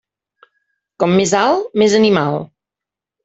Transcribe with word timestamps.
Com 1.03 1.13
més 1.19 1.33
alt, 1.41 1.69
més 1.83 1.95
animal. 1.99 2.41